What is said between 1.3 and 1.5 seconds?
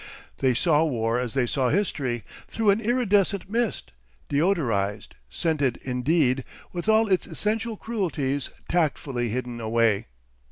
they